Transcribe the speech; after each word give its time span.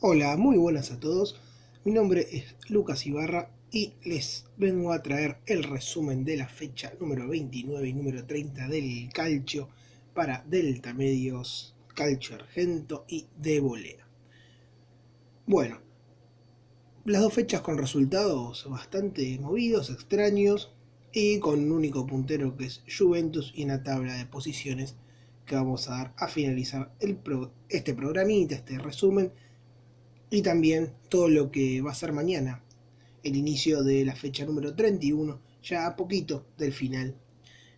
Hola, 0.00 0.36
muy 0.36 0.56
buenas 0.56 0.92
a 0.92 1.00
todos. 1.00 1.40
Mi 1.84 1.90
nombre 1.90 2.24
es 2.30 2.54
Lucas 2.68 3.04
Ibarra 3.04 3.50
y 3.72 3.94
les 4.04 4.44
vengo 4.56 4.92
a 4.92 5.02
traer 5.02 5.38
el 5.46 5.64
resumen 5.64 6.24
de 6.24 6.36
la 6.36 6.46
fecha 6.46 6.92
número 7.00 7.26
29 7.26 7.88
y 7.88 7.92
número 7.94 8.24
30 8.24 8.68
del 8.68 9.10
calcio 9.12 9.68
para 10.14 10.44
Delta 10.46 10.94
Medios, 10.94 11.74
Calcio 11.96 12.36
Argento 12.36 13.06
y 13.08 13.26
de 13.38 13.58
Volea. 13.58 14.06
Bueno, 15.46 15.80
las 17.04 17.20
dos 17.20 17.34
fechas 17.34 17.62
con 17.62 17.76
resultados 17.76 18.70
bastante 18.70 19.36
movidos, 19.40 19.90
extraños 19.90 20.70
y 21.12 21.40
con 21.40 21.58
un 21.58 21.72
único 21.72 22.06
puntero 22.06 22.56
que 22.56 22.66
es 22.66 22.84
Juventus 22.86 23.52
y 23.52 23.64
una 23.64 23.82
tabla 23.82 24.14
de 24.14 24.26
posiciones 24.26 24.94
que 25.44 25.56
vamos 25.56 25.88
a 25.88 25.96
dar 25.96 26.14
a 26.18 26.28
finalizar 26.28 26.94
este 27.00 27.94
programita, 27.94 28.54
este 28.54 28.78
resumen 28.78 29.32
y 30.30 30.42
también 30.42 30.92
todo 31.08 31.28
lo 31.28 31.50
que 31.50 31.80
va 31.80 31.92
a 31.92 31.94
ser 31.94 32.12
mañana, 32.12 32.62
el 33.22 33.36
inicio 33.36 33.82
de 33.82 34.04
la 34.04 34.14
fecha 34.14 34.44
número 34.44 34.74
31, 34.74 35.40
ya 35.62 35.86
a 35.86 35.96
poquito 35.96 36.46
del 36.56 36.72
final 36.72 37.14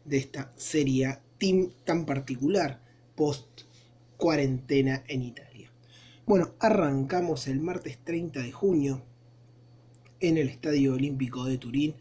de 0.05 0.17
esta 0.19 0.53
serie 0.57 1.19
team 1.39 1.71
tan 1.85 2.05
particular 2.05 2.83
post 3.15 3.63
cuarentena 4.17 5.05
en 5.09 5.23
Italia. 5.23 5.71
Bueno, 6.27 6.55
arrancamos 6.61 7.49
el 7.49 7.61
martes 7.61 7.99
30 8.05 8.41
de 8.41 8.53
junio 8.53 9.03
en 10.21 10.37
el 10.37 10.49
Estadio 10.49 10.95
Olímpico 10.95 11.45
de 11.45 11.59
Turín. 11.59 11.95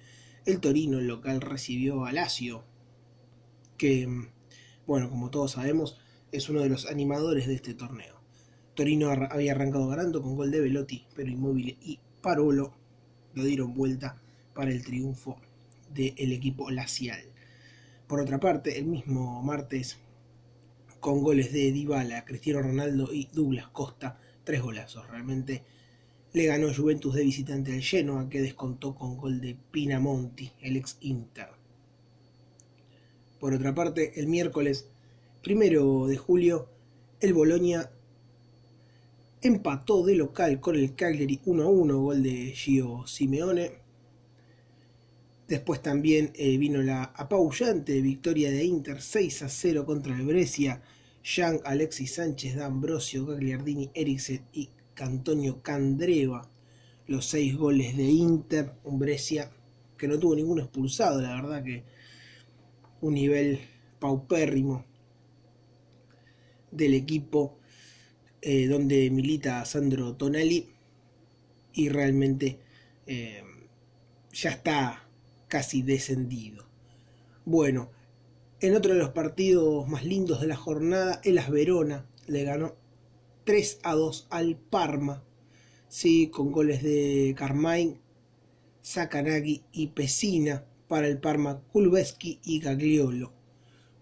El 0.45 0.59
Torino 0.59 0.99
local 0.99 1.41
recibió 1.41 2.05
a 2.05 2.11
Lazio, 2.11 2.63
que, 3.77 4.07
bueno, 4.85 5.09
como 5.09 5.29
todos 5.29 5.51
sabemos, 5.51 5.97
es 6.31 6.49
uno 6.49 6.61
de 6.61 6.69
los 6.69 6.85
animadores 6.85 7.47
de 7.47 7.55
este 7.55 7.73
torneo. 7.73 8.18
Torino 8.79 9.09
había 9.09 9.51
arrancado 9.51 9.89
ganando 9.89 10.21
con 10.21 10.37
gol 10.37 10.51
de 10.51 10.61
Velotti, 10.61 11.05
pero 11.13 11.29
Inmóvil 11.29 11.77
y 11.81 11.99
Parolo 12.21 12.73
lo 13.33 13.43
dieron 13.43 13.73
vuelta 13.73 14.15
para 14.53 14.71
el 14.71 14.85
triunfo 14.85 15.35
del 15.93 16.31
equipo 16.31 16.71
lacial. 16.71 17.19
Por 18.07 18.21
otra 18.21 18.39
parte, 18.39 18.79
el 18.79 18.85
mismo 18.85 19.43
martes, 19.43 19.97
con 21.01 21.21
goles 21.21 21.51
de 21.51 21.73
Dybala, 21.73 22.23
Cristiano 22.23 22.61
Ronaldo 22.61 23.13
y 23.13 23.27
Douglas 23.33 23.67
Costa, 23.67 24.17
tres 24.45 24.61
golazos. 24.61 25.05
Realmente 25.09 25.61
le 26.31 26.45
ganó 26.45 26.73
Juventus 26.73 27.15
de 27.15 27.23
visitante 27.23 27.73
al 27.73 27.81
Genoa, 27.81 28.29
que 28.29 28.39
descontó 28.39 28.95
con 28.95 29.17
gol 29.17 29.41
de 29.41 29.57
Pinamonti, 29.71 30.53
el 30.61 30.77
ex 30.77 30.95
Inter. 31.01 31.49
Por 33.41 33.53
otra 33.53 33.75
parte, 33.75 34.21
el 34.21 34.27
miércoles 34.27 34.87
primero 35.43 36.07
de 36.07 36.15
julio, 36.15 36.69
el 37.19 37.33
Bolonia 37.33 37.91
empató 39.41 40.05
de 40.05 40.15
local 40.15 40.59
con 40.59 40.75
el 40.75 40.95
Cagliari 40.95 41.39
1 41.45 41.63
a 41.63 41.67
1, 41.67 41.99
gol 41.99 42.23
de 42.23 42.51
Gio 42.51 43.07
Simeone. 43.07 43.71
Después 45.47 45.81
también 45.81 46.31
eh, 46.35 46.57
vino 46.57 46.81
la 46.81 47.03
apabullante 47.03 48.01
victoria 48.01 48.51
de 48.51 48.63
Inter 48.63 49.01
6 49.01 49.43
a 49.43 49.49
0 49.49 49.85
contra 49.85 50.15
el 50.15 50.25
Brescia. 50.25 50.81
Jean, 51.23 51.59
Alexis 51.65 52.13
Sánchez, 52.13 52.55
D'Ambrosio, 52.55 53.25
Gagliardini, 53.25 53.89
Eriksen 53.93 54.45
y 54.53 54.69
Antonio 54.97 55.61
Candreva. 55.61 56.47
Los 57.07 57.25
seis 57.25 57.57
goles 57.57 57.97
de 57.97 58.03
Inter, 58.03 58.73
un 58.83 58.99
Brescia 58.99 59.51
que 59.97 60.07
no 60.07 60.17
tuvo 60.19 60.35
ningún 60.35 60.59
expulsado, 60.59 61.21
la 61.21 61.41
verdad 61.41 61.63
que 61.63 61.83
un 63.01 63.13
nivel 63.13 63.59
paupérrimo 63.99 64.85
del 66.71 66.93
equipo 66.93 67.57
eh, 68.41 68.67
donde 68.67 69.09
milita 69.09 69.65
Sandro 69.65 70.15
Tonali 70.15 70.69
y 71.73 71.89
realmente 71.89 72.59
eh, 73.05 73.43
ya 74.31 74.51
está 74.51 75.07
casi 75.47 75.81
descendido. 75.81 76.65
Bueno, 77.45 77.89
en 78.61 78.75
otro 78.75 78.93
de 78.93 78.99
los 78.99 79.09
partidos 79.09 79.87
más 79.87 80.05
lindos 80.05 80.41
de 80.41 80.47
la 80.47 80.55
jornada, 80.55 81.21
el 81.23 81.39
Verona 81.49 82.05
le 82.27 82.43
ganó 82.43 82.75
3 83.45 83.79
a 83.83 83.95
2 83.95 84.27
al 84.29 84.57
Parma, 84.57 85.23
sí, 85.87 86.27
con 86.27 86.51
goles 86.51 86.83
de 86.83 87.33
Carmine, 87.37 87.99
Sakanagi 88.81 89.63
y 89.71 89.87
Pesina 89.87 90.65
para 90.87 91.07
el 91.07 91.19
Parma, 91.19 91.61
Kulveski 91.71 92.39
y 92.43 92.59
Gagliolo, 92.59 93.33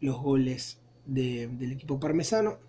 los 0.01 0.21
goles 0.21 0.79
del 1.05 1.71
equipo 1.71 1.99
parmesano. 1.99 2.66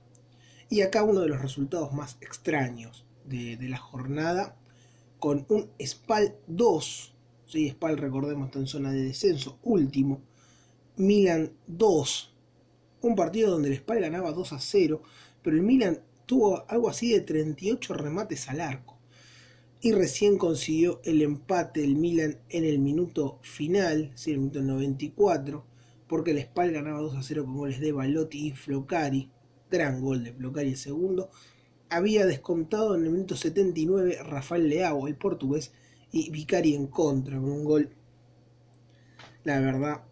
Y 0.71 0.83
acá 0.83 1.03
uno 1.03 1.21
de 1.21 1.29
los 1.29 1.41
resultados 1.41 1.93
más 1.93 2.19
extraños 2.21 3.06
de, 3.25 3.56
la 3.69 3.79
jornada, 3.79 4.56
con 5.19 5.47
un 5.49 5.71
Spal 5.81 6.37
2, 6.47 7.15
¿sí? 7.47 7.71
Spal 7.71 7.97
recordemos 7.97 8.47
está 8.47 8.59
en 8.59 8.67
zona 8.67 8.93
de 8.93 9.03
descenso, 9.03 9.59
último, 9.62 10.23
Milan 10.97 11.53
2, 11.67 12.34
un 13.03 13.15
partido 13.15 13.51
donde 13.51 13.69
el 13.69 13.77
Spal 13.77 14.01
ganaba 14.01 14.33
2 14.33 14.53
a 14.53 14.61
0, 14.61 15.03
pero 15.43 15.57
el 15.57 15.62
Milan 15.62 16.01
tuvo 16.27 16.65
algo 16.69 16.91
así 16.91 17.12
de 17.12 17.23
38 17.23 17.95
remates 17.95 18.49
al 18.49 18.61
arco. 18.61 18.99
Y 19.81 19.93
recién 19.93 20.37
consiguió 20.37 21.01
el 21.05 21.23
empate 21.23 21.84
el 21.84 21.97
Milan 21.97 22.41
en 22.49 22.65
el 22.65 22.78
minuto 22.78 23.39
final, 23.43 24.12
el 24.27 24.39
minuto 24.39 24.61
94, 24.61 25.65
porque 26.09 26.33
el 26.33 26.43
Spal 26.43 26.73
ganaba 26.73 27.01
2 27.01 27.17
a 27.17 27.23
0 27.23 27.45
con 27.45 27.57
goles 27.57 27.81
de 27.81 27.93
Balotti 27.93 28.49
y 28.49 28.53
Flocari 28.53 29.31
gran 29.71 30.01
gol 30.01 30.25
de 30.25 30.33
Blocari 30.33 30.71
el 30.71 30.77
segundo, 30.77 31.31
había 31.91 32.27
descontado 32.27 32.95
en 32.95 33.05
el 33.05 33.11
minuto 33.11 33.37
79 33.37 34.19
Rafael 34.23 34.69
Leao, 34.69 35.09
el 35.09 35.17
portugués, 35.17 35.73
y 36.11 36.31
Vicari 36.31 36.75
en 36.75 36.87
contra, 36.87 37.37
con 37.37 37.51
un 37.51 37.65
gol, 37.65 37.91
la 39.45 39.61
verdad, 39.61 40.05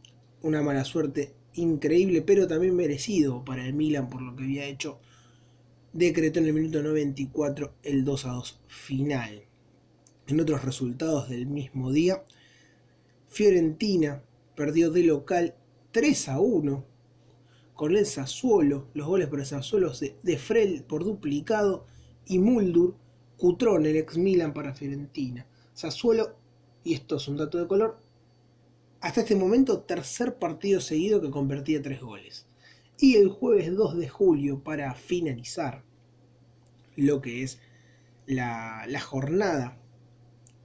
una 0.42 0.62
mala 0.62 0.84
suerte 0.84 1.34
increíble, 1.54 2.22
pero 2.22 2.46
también 2.46 2.76
merecido 2.76 3.44
para 3.44 3.66
el 3.66 3.74
Milan 3.74 4.08
por 4.08 4.22
lo 4.22 4.36
que 4.36 4.44
había 4.44 4.66
hecho. 4.66 4.98
Decretó 5.92 6.40
en 6.40 6.46
el 6.46 6.52
minuto 6.52 6.82
94 6.82 7.74
el 7.82 8.04
2 8.04 8.26
a 8.26 8.32
2 8.32 8.60
final. 8.66 9.42
En 10.26 10.40
otros 10.40 10.64
resultados 10.64 11.28
del 11.28 11.46
mismo 11.46 11.92
día, 11.92 12.22
Fiorentina 13.28 14.22
perdió 14.54 14.90
de 14.90 15.04
local 15.04 15.54
3 15.92 16.28
a 16.28 16.40
1 16.40 16.84
con 17.76 17.94
el 17.94 18.06
Sassuolo, 18.06 18.88
los 18.94 19.06
goles 19.06 19.28
por 19.28 19.38
el 19.38 19.46
Sassuolo 19.46 19.92
de, 20.22 20.38
Frel 20.38 20.82
por 20.82 21.04
duplicado 21.04 21.86
y 22.24 22.38
Muldur, 22.38 22.96
Cutrón, 23.36 23.84
el 23.84 23.96
ex 23.96 24.16
Milan 24.16 24.54
para 24.54 24.74
Fiorentina. 24.74 25.46
Sassuolo, 25.74 26.36
y 26.82 26.94
esto 26.94 27.16
es 27.16 27.28
un 27.28 27.36
dato 27.36 27.58
de 27.58 27.68
color, 27.68 28.00
hasta 29.00 29.20
este 29.20 29.36
momento 29.36 29.80
tercer 29.80 30.38
partido 30.38 30.80
seguido 30.80 31.20
que 31.20 31.30
convertía 31.30 31.82
tres 31.82 32.00
goles. 32.00 32.46
Y 32.98 33.16
el 33.16 33.28
jueves 33.28 33.76
2 33.76 33.98
de 33.98 34.08
julio, 34.08 34.64
para 34.64 34.94
finalizar 34.94 35.84
lo 36.96 37.20
que 37.20 37.42
es 37.42 37.60
la, 38.24 38.86
la 38.88 39.00
jornada 39.00 39.78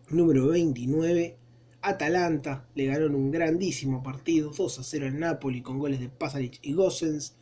número 0.09 0.47
29, 0.47 1.37
Atalanta 1.81 2.67
le 2.75 2.85
ganó 2.85 3.07
en 3.07 3.15
un 3.15 3.31
grandísimo 3.31 4.03
partido 4.03 4.51
2 4.51 4.79
a 4.79 4.83
0 4.83 5.07
en 5.07 5.19
Napoli 5.19 5.61
con 5.61 5.79
goles 5.79 5.99
de 5.99 6.09
Pasalic 6.09 6.59
y 6.61 6.73
Gossens. 6.73 7.35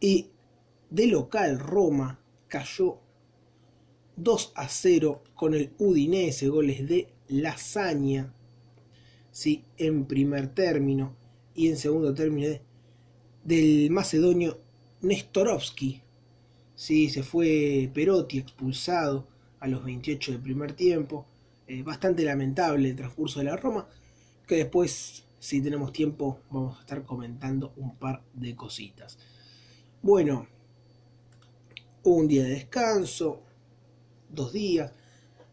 Y 0.00 0.30
de 0.90 1.06
local 1.06 1.58
Roma 1.58 2.18
cayó 2.48 2.98
2 4.16 4.52
a 4.54 4.68
0 4.68 5.22
con 5.34 5.54
el 5.54 5.72
Udinese, 5.78 6.48
goles 6.48 6.88
de 6.88 7.08
Lasaña. 7.28 8.34
Sí, 9.30 9.64
en 9.78 10.06
primer 10.06 10.48
término 10.54 11.16
y 11.54 11.68
en 11.68 11.76
segundo 11.76 12.12
término 12.14 12.54
del 13.44 13.90
macedonio 13.90 14.60
Nestorovski. 15.00 16.02
Sí, 16.74 17.10
se 17.10 17.22
fue 17.22 17.90
Perotti 17.92 18.38
expulsado 18.38 19.26
a 19.60 19.68
los 19.68 19.84
28 19.84 20.32
del 20.32 20.40
primer 20.40 20.72
tiempo. 20.72 21.26
Bastante 21.84 22.24
lamentable 22.24 22.90
el 22.90 22.96
transcurso 22.96 23.38
de 23.38 23.46
la 23.46 23.56
Roma, 23.56 23.88
que 24.46 24.56
después, 24.56 25.24
si 25.38 25.62
tenemos 25.62 25.92
tiempo, 25.92 26.40
vamos 26.50 26.76
a 26.76 26.80
estar 26.80 27.04
comentando 27.04 27.72
un 27.76 27.96
par 27.96 28.22
de 28.34 28.54
cositas. 28.54 29.16
Bueno, 30.02 30.46
un 32.02 32.28
día 32.28 32.42
de 32.44 32.50
descanso, 32.50 33.42
dos 34.28 34.52
días, 34.52 34.92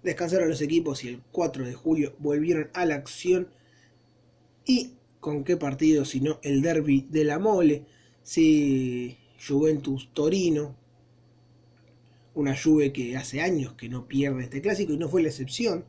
descansaron 0.03 0.49
los 0.49 0.61
equipos 0.61 1.03
y 1.03 1.09
el 1.09 1.21
4 1.31 1.65
de 1.65 1.73
julio 1.73 2.15
volvieron 2.19 2.69
a 2.73 2.85
la 2.85 2.95
acción. 2.95 3.49
¿Y 4.65 4.95
con 5.19 5.43
qué 5.43 5.57
partido? 5.57 6.05
Sino 6.05 6.39
el 6.43 6.61
derby 6.61 7.07
de 7.09 7.23
la 7.23 7.39
mole, 7.39 7.85
si 8.23 9.17
Juventus 9.45 10.09
Torino, 10.13 10.75
una 12.33 12.55
Juve 12.57 12.91
que 12.91 13.15
hace 13.17 13.41
años 13.41 13.73
que 13.73 13.89
no 13.89 14.07
pierde 14.07 14.43
este 14.43 14.61
clásico 14.61 14.93
y 14.93 14.97
no 14.97 15.09
fue 15.09 15.21
la 15.21 15.29
excepción 15.29 15.85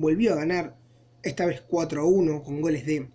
volvió 0.00 0.32
a 0.32 0.36
ganar, 0.36 0.76
esta 1.22 1.44
vez 1.46 1.60
4 1.60 2.00
a 2.00 2.04
1 2.04 2.42
con 2.42 2.60
goles 2.60 2.86
de 2.86 3.10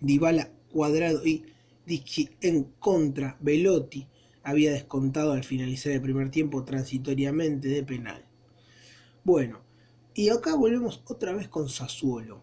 Dybala, 0.00 0.50
Cuadrado 0.70 1.26
y 1.26 1.44
Dicci 1.84 2.30
en 2.40 2.64
contra, 2.78 3.36
Velotti 3.40 4.06
había 4.44 4.72
descontado 4.72 5.32
al 5.32 5.44
finalizar 5.44 5.92
el 5.92 6.00
primer 6.00 6.30
tiempo 6.30 6.64
transitoriamente 6.64 7.68
de 7.68 7.82
penal. 7.82 8.24
Bueno, 9.24 9.60
y 10.14 10.28
acá 10.28 10.54
volvemos 10.54 11.02
otra 11.06 11.32
vez 11.32 11.48
con 11.48 11.68
Sassuolo. 11.68 12.40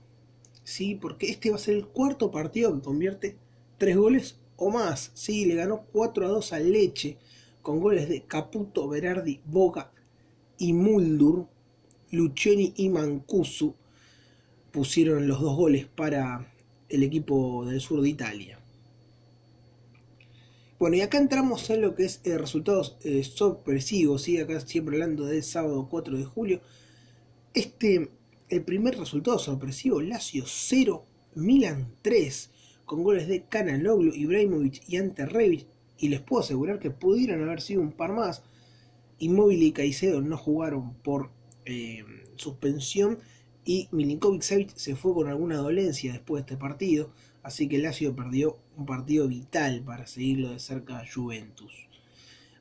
Sí, 0.63 0.95
porque 0.95 1.29
este 1.29 1.49
va 1.49 1.55
a 1.55 1.59
ser 1.59 1.75
el 1.75 1.87
cuarto 1.87 2.31
partido 2.31 2.75
que 2.75 2.81
convierte 2.81 3.37
tres 3.77 3.97
goles 3.97 4.39
o 4.55 4.69
más. 4.69 5.11
Sí, 5.13 5.45
le 5.45 5.55
ganó 5.55 5.85
4 5.91 6.25
a 6.25 6.29
2 6.29 6.53
al 6.53 6.71
Leche 6.71 7.17
con 7.61 7.79
goles 7.79 8.09
de 8.09 8.23
Caputo, 8.25 8.87
Berardi, 8.87 9.41
Boca 9.45 9.91
y 10.57 10.73
Muldur. 10.73 11.47
Lucioni 12.11 12.73
y 12.75 12.89
Mancuso 12.89 13.75
pusieron 14.71 15.27
los 15.27 15.41
dos 15.41 15.55
goles 15.55 15.85
para 15.85 16.51
el 16.89 17.03
equipo 17.03 17.65
del 17.65 17.81
sur 17.81 18.01
de 18.01 18.09
Italia. 18.09 18.59
Bueno, 20.79 20.95
y 20.95 21.01
acá 21.01 21.17
entramos 21.17 21.69
en 21.69 21.81
lo 21.81 21.93
que 21.93 22.05
es 22.05 22.21
eh, 22.23 22.37
resultados 22.37 22.97
eh, 23.03 23.23
sorpresivos, 23.23 24.23
¿sí? 24.23 24.39
acá 24.39 24.59
siempre 24.61 24.95
hablando 24.95 25.25
del 25.25 25.43
sábado 25.43 25.87
4 25.89 26.17
de 26.17 26.23
julio. 26.23 26.61
Este, 27.53 28.09
el 28.47 28.63
primer 28.63 28.97
resultado 28.97 29.37
sorpresivo, 29.39 30.01
Lazio 30.01 30.45
0, 30.47 31.03
Milan 31.35 31.93
3, 32.01 32.49
con 32.85 33.03
goles 33.03 33.27
de 33.27 33.43
Kananoglu, 33.43 34.13
Ibrahimovic 34.13 34.81
y 34.87 34.97
Ante 34.97 35.25
Rebic, 35.25 35.67
y 35.97 36.07
les 36.07 36.21
puedo 36.21 36.43
asegurar 36.43 36.79
que 36.79 36.91
pudieran 36.91 37.41
haber 37.41 37.59
sido 37.59 37.81
un 37.81 37.91
par 37.91 38.13
más. 38.13 38.41
Inmóvil 39.19 39.61
y 39.61 39.73
Caicedo 39.73 40.21
no 40.21 40.37
jugaron 40.37 40.93
por 41.03 41.29
eh, 41.69 42.05
suspensión 42.35 43.19
y 43.65 43.87
Milinkovic 43.91 44.41
Savic 44.41 44.75
se 44.75 44.95
fue 44.95 45.13
con 45.13 45.27
alguna 45.27 45.57
dolencia 45.57 46.13
después 46.13 46.43
de 46.43 46.53
este 46.53 46.57
partido, 46.57 47.11
así 47.43 47.67
que 47.67 47.77
Lazio 47.77 48.15
perdió 48.15 48.57
un 48.77 48.85
partido 48.85 49.27
vital 49.27 49.83
para 49.83 50.07
seguirlo 50.07 50.51
de 50.51 50.59
cerca 50.59 50.99
a 50.99 51.05
Juventus. 51.05 51.71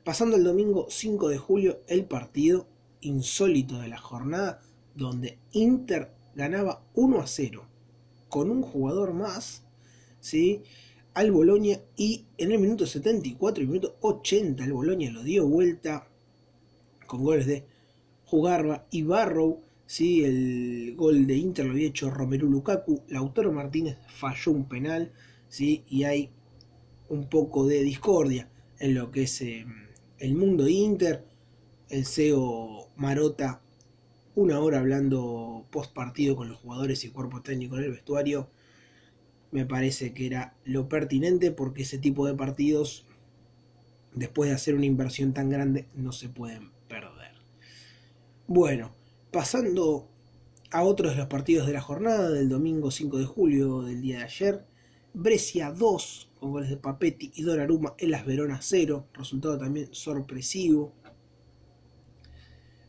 Pasando 0.03 0.35
el 0.35 0.43
domingo 0.43 0.87
5 0.89 1.29
de 1.29 1.37
julio, 1.37 1.81
el 1.87 2.05
partido 2.05 2.67
insólito 3.01 3.79
de 3.79 3.87
la 3.87 3.97
jornada, 3.97 4.61
donde 4.95 5.37
Inter 5.51 6.11
ganaba 6.35 6.83
1 6.93 7.19
a 7.19 7.27
0 7.27 7.65
con 8.27 8.49
un 8.51 8.61
jugador 8.61 9.13
más, 9.13 9.63
¿sí? 10.19 10.63
al 11.13 11.31
Boloña 11.31 11.79
y 11.97 12.25
en 12.37 12.51
el 12.51 12.59
minuto 12.59 12.85
74 12.85 13.63
y 13.63 13.67
minuto 13.67 13.97
80 14.01 14.63
el 14.63 14.73
Boloña 14.73 15.11
lo 15.11 15.23
dio 15.23 15.47
vuelta 15.47 16.07
con 17.07 17.23
goles 17.23 17.47
de 17.47 17.65
Jugarba 18.29 18.85
y 18.91 19.03
Barrow 19.03 19.59
¿sí? 19.89 20.23
El 20.23 20.93
gol 20.95 21.25
de 21.25 21.35
Inter 21.35 21.65
lo 21.65 21.71
había 21.71 21.87
hecho 21.87 22.11
Romelu 22.11 22.47
Lukaku. 22.47 23.01
Lautaro 23.09 23.51
Martínez 23.51 23.97
falló 24.07 24.51
un 24.51 24.65
penal, 24.65 25.11
¿sí? 25.49 25.83
Y 25.89 26.03
hay 26.03 26.29
un 27.09 27.27
poco 27.27 27.65
de 27.65 27.81
discordia 27.81 28.47
en 28.77 28.93
lo 28.93 29.11
que 29.11 29.23
es 29.23 29.41
eh, 29.41 29.65
el 30.19 30.35
mundo 30.35 30.67
Inter. 30.67 31.25
El 31.89 32.05
CEO 32.05 32.87
Marota, 32.97 33.61
una 34.35 34.59
hora 34.59 34.77
hablando 34.77 35.65
post 35.71 35.91
partido 35.91 36.35
con 36.35 36.49
los 36.49 36.59
jugadores 36.59 37.03
y 37.03 37.09
cuerpo 37.09 37.41
técnico 37.41 37.77
en 37.77 37.85
el 37.85 37.91
vestuario. 37.91 38.47
Me 39.51 39.65
parece 39.65 40.13
que 40.13 40.27
era 40.27 40.53
lo 40.65 40.87
pertinente 40.87 41.49
porque 41.49 41.81
ese 41.81 41.97
tipo 41.97 42.27
de 42.27 42.35
partidos, 42.35 43.07
después 44.13 44.51
de 44.51 44.55
hacer 44.55 44.75
una 44.75 44.85
inversión 44.85 45.33
tan 45.33 45.49
grande, 45.49 45.87
no 45.95 46.11
se 46.11 46.29
pueden. 46.29 46.69
Bueno, 48.51 48.89
Pasando 49.31 50.09
a 50.71 50.81
otros 50.81 51.11
de 51.11 51.19
los 51.19 51.27
partidos 51.27 51.67
de 51.67 51.73
la 51.73 51.81
jornada 51.81 52.31
del 52.31 52.49
domingo 52.49 52.89
5 52.89 53.19
de 53.19 53.25
julio 53.25 53.83
del 53.83 54.01
día 54.01 54.17
de 54.17 54.23
ayer, 54.23 54.65
Brescia 55.13 55.71
2 55.71 56.31
con 56.39 56.53
goles 56.53 56.71
de 56.71 56.77
Papetti 56.77 57.31
y 57.35 57.43
Donnarumma 57.43 57.93
en 57.99 58.09
las 58.09 58.25
Verona 58.25 58.57
0, 58.59 59.05
resultado 59.13 59.59
también 59.59 59.89
sorpresivo. 59.91 60.93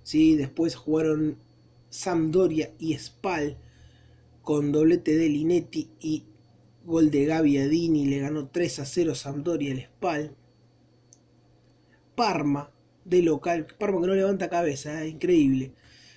Sí, 0.02 0.34
después 0.34 0.76
jugaron 0.76 1.36
Sampdoria 1.90 2.72
y 2.78 2.94
Spal 2.94 3.58
con 4.40 4.72
doblete 4.72 5.14
de 5.14 5.28
Linetti 5.28 5.90
y 6.00 6.24
gol 6.86 7.10
de 7.10 7.26
Gavi 7.26 7.58
Adini, 7.58 8.06
le 8.06 8.20
ganó 8.20 8.48
3 8.48 8.78
a 8.78 8.86
0 8.86 9.14
Sampdoria 9.14 9.72
el 9.72 9.82
Spal. 9.82 10.34
Parma 12.14 12.70
de 13.04 13.22
local, 13.22 13.66
Parma 13.78 14.00
que 14.00 14.06
no 14.06 14.14
levanta 14.14 14.48
cabeza, 14.48 15.04
¿eh? 15.04 15.08
increíble 15.08 15.72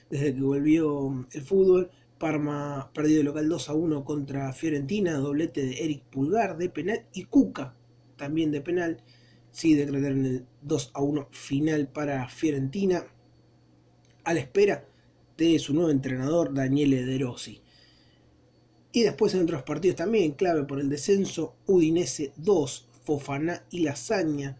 desde 0.09 0.35
que 0.35 0.41
volvió 0.41 1.27
el 1.31 1.41
fútbol. 1.41 1.89
Parma 2.19 2.91
perdió 2.93 3.19
el 3.19 3.25
local 3.25 3.49
2 3.49 3.69
a 3.69 3.73
1 3.73 4.05
contra 4.05 4.53
Fiorentina, 4.53 5.17
doblete 5.17 5.65
de 5.65 5.83
Eric 5.83 6.03
Pulgar 6.03 6.57
de 6.57 6.69
penal 6.69 7.05
y 7.13 7.23
Cuca 7.25 7.75
también 8.15 8.51
de 8.51 8.61
penal. 8.61 9.01
Sí, 9.51 9.73
decretaron 9.73 10.25
el 10.25 10.45
2 10.61 10.91
a 10.93 11.01
1 11.01 11.27
final 11.31 11.87
para 11.87 12.27
Fiorentina 12.29 13.05
a 14.23 14.33
la 14.33 14.39
espera 14.39 14.87
de 15.37 15.59
su 15.59 15.73
nuevo 15.73 15.89
entrenador 15.89 16.53
Daniele 16.53 17.03
De 17.03 17.17
Rossi. 17.17 17.61
Y 18.91 19.01
después 19.01 19.33
en 19.33 19.41
otros 19.41 19.63
partidos 19.63 19.97
también, 19.97 20.33
clave 20.33 20.63
por 20.63 20.79
el 20.79 20.89
descenso, 20.89 21.55
Udinese 21.65 22.33
2, 22.37 22.89
Fofana 23.03 23.65
y 23.71 23.79
Lasaña, 23.79 24.59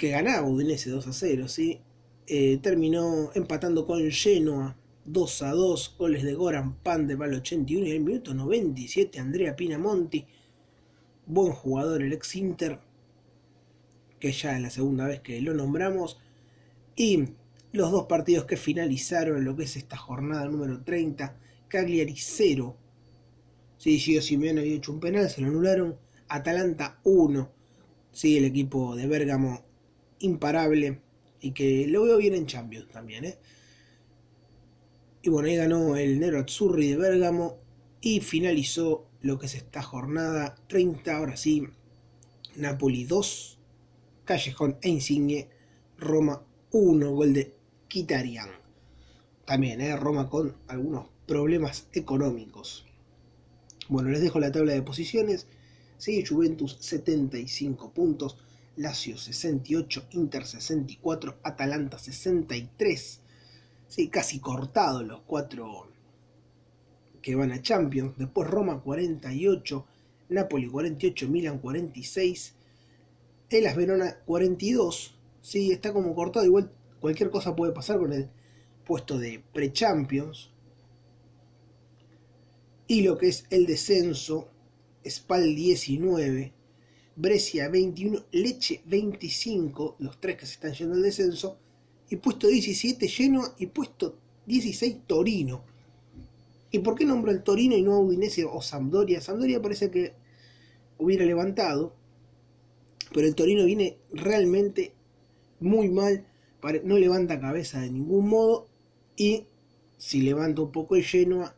que 0.00 0.08
ganaba 0.08 0.48
Udinese 0.48 0.88
2 0.88 1.08
a 1.08 1.12
0, 1.12 1.46
¿sí? 1.46 1.78
Eh, 2.26 2.58
terminó 2.62 3.30
empatando 3.34 3.86
con 3.86 4.10
Genoa 4.10 4.74
2 5.04 5.42
a 5.42 5.50
2, 5.50 5.96
goles 5.98 6.22
de 6.22 6.32
Goran 6.32 6.76
Pan 6.76 7.06
de 7.06 7.22
al 7.22 7.34
81 7.34 7.86
y 7.86 7.90
el 7.90 8.00
minuto 8.00 8.32
97 8.32 9.18
Andrea 9.18 9.54
Pinamonti, 9.54 10.24
buen 11.26 11.52
jugador 11.52 12.00
el 12.00 12.14
ex 12.14 12.34
Inter, 12.36 12.78
que 14.18 14.32
ya 14.32 14.56
es 14.56 14.62
la 14.62 14.70
segunda 14.70 15.06
vez 15.06 15.20
que 15.20 15.38
lo 15.42 15.52
nombramos, 15.52 16.18
y 16.96 17.34
los 17.72 17.90
dos 17.90 18.06
partidos 18.06 18.46
que 18.46 18.56
finalizaron 18.56 19.44
lo 19.44 19.54
que 19.54 19.64
es 19.64 19.76
esta 19.76 19.98
jornada 19.98 20.48
número 20.48 20.82
30, 20.82 21.36
Cagliari 21.68 22.16
0, 22.16 22.74
sí, 23.76 23.98
Gio 23.98 24.22
Simeone 24.22 24.62
había 24.62 24.76
hecho 24.76 24.92
un 24.92 25.00
penal, 25.00 25.28
se 25.28 25.42
lo 25.42 25.48
anularon, 25.48 25.98
Atalanta 26.26 27.00
1, 27.04 27.52
sí, 28.12 28.38
el 28.38 28.46
equipo 28.46 28.96
de 28.96 29.06
Bérgamo 29.06 29.68
imparable, 30.20 31.00
y 31.40 31.52
que 31.52 31.86
lo 31.86 32.04
veo 32.04 32.18
bien 32.18 32.34
en 32.34 32.46
Champions 32.46 32.88
también. 32.88 33.24
¿eh? 33.24 33.38
Y 35.22 35.28
bueno, 35.28 35.48
ahí 35.48 35.56
ganó 35.56 35.96
el 35.96 36.20
Nero 36.20 36.38
Azzurri 36.38 36.88
de 36.90 36.96
Bérgamo 36.96 37.58
y 38.00 38.20
finalizó 38.20 39.06
lo 39.22 39.38
que 39.38 39.46
es 39.46 39.54
esta 39.54 39.82
jornada 39.82 40.54
30. 40.68 41.16
Ahora 41.16 41.36
sí, 41.36 41.66
Napoli 42.56 43.04
2, 43.04 43.58
Callejón 44.24 44.78
e 44.82 44.88
Insigne, 44.88 45.48
Roma 45.98 46.42
1, 46.70 47.10
gol 47.10 47.34
de 47.34 47.54
Kitarian. 47.88 48.50
También, 49.44 49.80
¿eh? 49.80 49.96
Roma 49.96 50.28
con 50.28 50.56
algunos 50.68 51.06
problemas 51.26 51.88
económicos. 51.92 52.86
Bueno, 53.88 54.10
les 54.10 54.20
dejo 54.20 54.38
la 54.38 54.52
tabla 54.52 54.72
de 54.72 54.82
posiciones. 54.82 55.48
Sigue 55.98 56.24
Juventus 56.24 56.76
75 56.80 57.92
puntos. 57.92 58.38
Lazio 58.80 59.18
68, 59.18 60.06
Inter 60.12 60.46
64, 60.46 61.40
Atalanta 61.42 61.98
63. 61.98 63.20
Sí, 63.88 64.08
casi 64.08 64.40
cortado 64.40 65.02
los 65.02 65.20
cuatro 65.26 65.90
que 67.20 67.34
van 67.34 67.52
a 67.52 67.60
Champions. 67.60 68.16
Después 68.16 68.48
Roma 68.48 68.80
48, 68.80 69.86
Napoli 70.30 70.66
48, 70.68 71.28
Milan 71.28 71.58
46, 71.58 72.54
Elas 73.50 73.76
Verona 73.76 74.16
42. 74.24 75.14
Sí, 75.42 75.72
está 75.72 75.92
como 75.92 76.14
cortado. 76.14 76.46
Igual 76.46 76.72
cualquier 77.00 77.28
cosa 77.28 77.54
puede 77.54 77.72
pasar 77.72 77.98
con 77.98 78.14
el 78.14 78.30
puesto 78.86 79.18
de 79.18 79.44
pre-Champions. 79.52 80.52
Y 82.86 83.02
lo 83.02 83.18
que 83.18 83.28
es 83.28 83.44
el 83.50 83.66
descenso, 83.66 84.48
Spal 85.06 85.54
19, 85.54 86.54
Brescia 87.20 87.68
21, 87.68 88.18
Leche 88.32 88.80
25, 88.86 89.96
los 89.98 90.18
tres 90.18 90.38
que 90.38 90.46
se 90.46 90.54
están 90.54 90.72
yendo 90.72 90.94
al 90.94 91.02
descenso, 91.02 91.58
y 92.08 92.16
puesto 92.16 92.48
17 92.48 93.06
Genoa 93.08 93.54
y 93.58 93.66
puesto 93.66 94.16
16 94.46 95.00
Torino. 95.06 95.62
¿Y 96.70 96.78
por 96.78 96.94
qué 96.94 97.04
nombro 97.04 97.30
el 97.30 97.42
Torino 97.42 97.76
y 97.76 97.82
no 97.82 98.00
Udinese 98.00 98.46
o 98.46 98.62
Sampdoria? 98.62 99.20
Sampdoria 99.20 99.60
parece 99.60 99.90
que 99.90 100.14
hubiera 100.96 101.26
levantado, 101.26 101.92
pero 103.12 103.26
el 103.26 103.34
Torino 103.34 103.66
viene 103.66 103.98
realmente 104.14 104.94
muy 105.60 105.90
mal, 105.90 106.24
no 106.84 106.96
levanta 106.96 107.38
cabeza 107.38 107.82
de 107.82 107.90
ningún 107.90 108.30
modo 108.30 108.66
y 109.14 109.44
si 109.98 110.22
levanta 110.22 110.62
un 110.62 110.72
poco 110.72 110.96
el 110.96 111.04
Genoa 111.04 111.54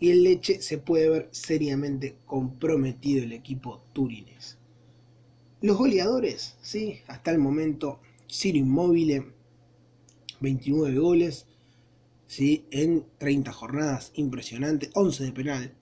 y 0.00 0.10
el 0.10 0.24
Leche 0.24 0.60
se 0.60 0.78
puede 0.78 1.08
ver 1.08 1.28
seriamente 1.30 2.16
comprometido 2.26 3.22
el 3.22 3.32
equipo 3.32 3.80
turinés. 3.92 4.58
Los 5.64 5.78
goleadores, 5.78 6.58
¿sí? 6.60 6.98
hasta 7.06 7.30
el 7.30 7.38
momento, 7.38 7.98
Ciro 8.30 8.58
Inmóvil, 8.58 9.32
29 10.40 10.98
goles, 10.98 11.46
¿sí? 12.26 12.66
en 12.70 13.06
30 13.16 13.50
jornadas, 13.50 14.12
impresionante, 14.16 14.90
11 14.92 15.24
de 15.24 15.32
penal 15.32 15.74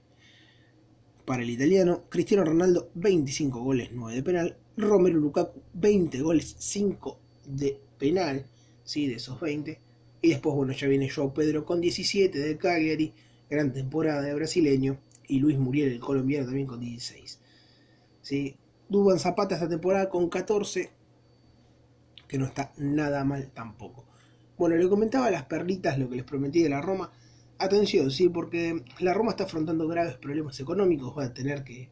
para 1.25 1.43
el 1.43 1.51
italiano. 1.51 2.05
Cristiano 2.11 2.45
Ronaldo, 2.45 2.93
25 2.95 3.59
goles, 3.59 3.89
9 3.93 4.15
de 4.15 4.23
penal. 4.23 4.57
Romero 4.77 5.19
Lukaku 5.19 5.61
20 5.75 6.21
goles, 6.21 6.55
5 6.61 7.19
de 7.49 7.81
penal, 7.99 8.47
¿sí? 8.85 9.09
de 9.09 9.15
esos 9.15 9.41
20. 9.41 9.81
Y 10.21 10.29
después, 10.29 10.55
bueno, 10.55 10.75
ya 10.75 10.87
viene 10.87 11.11
Joao 11.11 11.35
Pedro 11.35 11.65
con 11.65 11.81
17 11.81 12.39
de 12.39 12.57
Cagliari, 12.57 13.15
gran 13.51 13.73
temporada 13.73 14.23
de 14.23 14.33
brasileño. 14.33 15.01
Y 15.27 15.41
Luis 15.41 15.59
Muriel, 15.59 15.91
el 15.91 15.99
colombiano, 15.99 16.47
también 16.47 16.69
con 16.69 16.79
16. 16.79 17.41
¿sí? 18.21 18.55
Duban 18.93 19.19
Zapata 19.19 19.55
esta 19.55 19.71
temporada 19.71 20.11
con 20.11 20.29
14, 20.29 20.91
que 22.29 22.37
no 22.37 22.45
está 22.45 22.75
nada 22.77 23.25
mal 23.25 23.51
tampoco. 23.55 24.05
Bueno, 24.59 24.77
le 24.77 24.87
comentaba 24.87 25.31
las 25.31 25.45
perlitas 25.45 25.99
lo 25.99 26.11
que 26.11 26.17
les 26.17 26.27
prometí 26.27 26.63
de 26.63 26.69
la 26.69 26.83
Roma. 26.83 27.11
Atención, 27.57 28.11
sí, 28.11 28.29
porque 28.29 28.85
la 28.99 29.15
Roma 29.15 29.31
está 29.31 29.45
afrontando 29.45 29.89
graves 29.89 30.17
problemas 30.17 30.61
económicos, 30.61 31.17
va 31.17 31.25
a 31.25 31.33
tener 31.33 31.65
que 31.65 31.89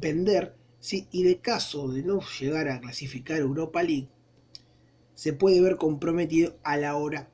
vender, 0.00 0.54
sí, 0.78 1.08
y 1.10 1.24
de 1.24 1.40
caso 1.40 1.88
de 1.88 2.04
no 2.04 2.20
llegar 2.38 2.68
a 2.68 2.80
clasificar 2.80 3.40
Europa 3.40 3.82
League, 3.82 4.08
se 5.16 5.32
puede 5.32 5.60
ver 5.60 5.76
comprometido 5.76 6.56
a 6.62 6.76
la 6.76 6.94
hora 6.94 7.30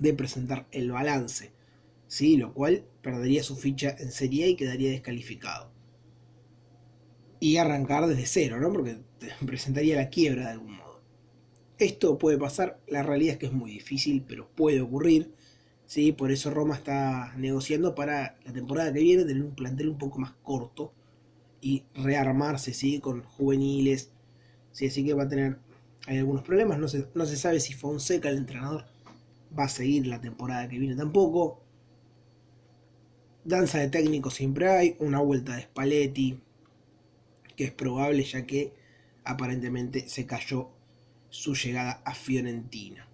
de 0.00 0.12
presentar 0.12 0.66
el 0.72 0.90
balance, 0.90 1.52
sí, 2.08 2.36
lo 2.36 2.52
cual 2.52 2.84
perdería 3.00 3.44
su 3.44 3.54
ficha 3.54 3.94
en 3.96 4.10
Serie 4.10 4.46
A 4.46 4.48
y 4.48 4.56
quedaría 4.56 4.90
descalificado. 4.90 5.75
Y 7.40 7.58
arrancar 7.58 8.06
desde 8.06 8.26
cero, 8.26 8.60
¿no? 8.60 8.72
Porque 8.72 8.98
presentaría 9.46 9.96
la 9.96 10.08
quiebra 10.08 10.46
de 10.46 10.52
algún 10.52 10.76
modo. 10.76 11.00
Esto 11.78 12.18
puede 12.18 12.38
pasar, 12.38 12.80
la 12.88 13.02
realidad 13.02 13.34
es 13.34 13.38
que 13.38 13.46
es 13.46 13.52
muy 13.52 13.70
difícil, 13.70 14.24
pero 14.26 14.48
puede 14.48 14.80
ocurrir. 14.80 15.34
¿sí? 15.86 16.12
Por 16.12 16.30
eso 16.30 16.50
Roma 16.50 16.74
está 16.74 17.34
negociando 17.36 17.94
para 17.94 18.36
la 18.44 18.52
temporada 18.52 18.92
que 18.92 19.00
viene 19.00 19.24
tener 19.24 19.42
un 19.42 19.54
plantel 19.54 19.90
un 19.90 19.98
poco 19.98 20.18
más 20.18 20.32
corto 20.42 20.92
y 21.60 21.84
rearmarse 21.94 22.72
¿sí? 22.72 23.00
con 23.00 23.22
juveniles. 23.22 24.10
¿sí? 24.72 24.86
Así 24.86 25.04
que 25.04 25.14
va 25.14 25.24
a 25.24 25.28
tener 25.28 25.58
hay 26.06 26.18
algunos 26.18 26.42
problemas. 26.42 26.78
No 26.78 26.88
se, 26.88 27.06
no 27.14 27.26
se 27.26 27.36
sabe 27.36 27.60
si 27.60 27.74
Fonseca, 27.74 28.28
el 28.28 28.38
entrenador, 28.38 28.84
va 29.58 29.64
a 29.64 29.68
seguir 29.68 30.06
la 30.06 30.20
temporada 30.20 30.68
que 30.68 30.78
viene 30.78 30.96
tampoco. 30.96 31.60
Danza 33.44 33.78
de 33.78 33.88
técnico 33.88 34.30
siempre 34.30 34.68
hay. 34.68 34.96
Una 35.00 35.20
vuelta 35.20 35.56
de 35.56 35.62
Spalletti, 35.62 36.40
que 37.56 37.64
es 37.64 37.72
probable 37.72 38.22
ya 38.24 38.46
que 38.46 38.72
aparentemente 39.24 40.08
se 40.08 40.26
cayó 40.26 40.70
su 41.30 41.54
llegada 41.54 42.02
a 42.04 42.14
Fiorentina. 42.14 43.08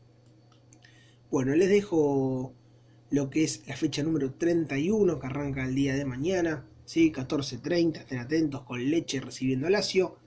Bueno, 1.31 1.55
les 1.55 1.69
dejo 1.69 2.53
lo 3.11 3.31
que 3.31 3.45
es 3.45 3.63
la 3.67 3.77
fecha 3.77 4.03
número 4.03 4.35
31 4.35 5.19
que 5.19 5.27
arranca 5.27 5.65
el 5.65 5.75
día 5.75 5.95
de 5.95 6.05
mañana, 6.05 6.67
¿sí? 6.85 7.13
14.30, 7.13 8.01
estén 8.01 8.19
atentos 8.19 8.63
con 8.63 8.85
Leche 8.91 9.21
recibiendo 9.21 9.67
a 9.67 9.71
Lazio 9.71 10.19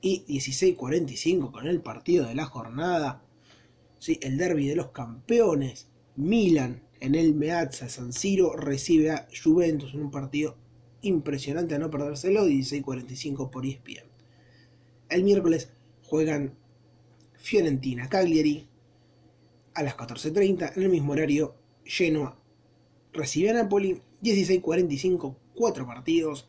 y 0.00 0.24
16.45 0.26 1.50
con 1.50 1.66
el 1.66 1.80
partido 1.80 2.26
de 2.26 2.34
la 2.34 2.44
jornada, 2.44 3.22
¿sí? 3.98 4.18
el 4.22 4.36
derby 4.36 4.68
de 4.68 4.76
los 4.76 4.90
campeones, 4.90 5.88
Milan 6.16 6.82
en 7.00 7.14
el 7.14 7.34
Meazza 7.34 7.88
San 7.88 8.12
Siro 8.12 8.54
recibe 8.54 9.10
a 9.10 9.28
Juventus 9.42 9.94
en 9.94 10.02
un 10.02 10.10
partido 10.10 10.56
impresionante 11.04 11.74
a 11.74 11.78
no 11.78 11.90
perdérselo, 11.90 12.46
16.45 12.46 13.50
por 13.50 13.66
ESPN. 13.66 14.08
El 15.08 15.22
miércoles 15.22 15.70
juegan 16.02 16.54
Fiorentina 17.34 18.08
Cagliari 18.08 18.68
a 19.74 19.82
las 19.82 19.96
14.30 19.96 20.76
en 20.76 20.82
el 20.82 20.88
mismo 20.88 21.12
horario 21.12 21.54
Genoa 21.84 22.38
recibe 23.12 23.50
a 23.50 23.54
Napoli 23.54 24.00
16.45 24.22 25.36
cuatro 25.54 25.86
partidos 25.86 26.46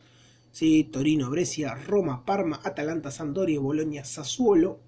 ¿sí? 0.52 0.84
Torino 0.84 1.28
Brescia 1.28 1.74
Roma 1.74 2.24
Parma 2.24 2.60
Atalanta 2.64 3.10
Sampdoria 3.10 3.60
Bolonia 3.60 4.04
Sassuolo 4.04 4.80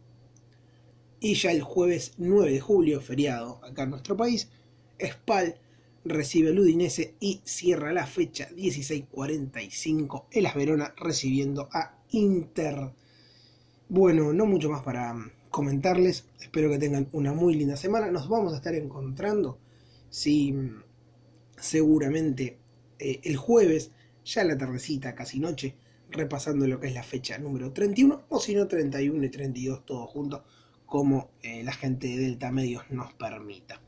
y 1.20 1.34
ya 1.34 1.50
el 1.50 1.62
jueves 1.62 2.14
9 2.16 2.52
de 2.52 2.60
julio 2.60 3.00
feriado 3.00 3.60
acá 3.64 3.82
en 3.82 3.90
nuestro 3.90 4.16
país 4.16 4.48
Spal 4.98 5.56
recibe 6.04 6.50
al 6.50 6.58
Udinese 6.58 7.14
y 7.20 7.40
cierra 7.44 7.92
la 7.92 8.06
fecha 8.06 8.48
16.45 8.50 10.24
el 10.30 10.48
Verona 10.54 10.94
recibiendo 10.96 11.68
a 11.72 11.98
Inter. 12.10 12.92
Bueno, 13.88 14.32
no 14.32 14.46
mucho 14.46 14.70
más 14.70 14.82
para 14.82 15.14
comentarles. 15.50 16.26
Espero 16.40 16.70
que 16.70 16.78
tengan 16.78 17.08
una 17.12 17.32
muy 17.32 17.54
linda 17.54 17.76
semana. 17.76 18.10
Nos 18.10 18.28
vamos 18.28 18.52
a 18.52 18.56
estar 18.56 18.74
encontrando, 18.74 19.58
sí, 20.10 20.54
seguramente 21.56 22.58
eh, 22.98 23.20
el 23.24 23.36
jueves, 23.36 23.92
ya 24.24 24.44
la 24.44 24.56
tardecita, 24.56 25.14
casi 25.14 25.40
noche, 25.40 25.74
repasando 26.10 26.66
lo 26.66 26.80
que 26.80 26.88
es 26.88 26.94
la 26.94 27.02
fecha 27.02 27.38
número 27.38 27.72
31, 27.72 28.24
o 28.28 28.40
si 28.40 28.54
no 28.54 28.66
31 28.66 29.24
y 29.24 29.28
32 29.30 29.84
todos 29.84 30.08
juntos, 30.10 30.42
como 30.86 31.30
eh, 31.42 31.62
la 31.62 31.72
gente 31.72 32.08
de 32.08 32.18
Delta 32.18 32.50
Medios 32.50 32.84
nos 32.90 33.12
permita. 33.14 33.80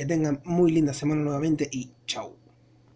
Que 0.00 0.06
tengan 0.06 0.40
muy 0.46 0.72
linda 0.72 0.94
semana 0.94 1.20
nuevamente 1.20 1.68
y 1.70 1.90
chau. 2.06 2.39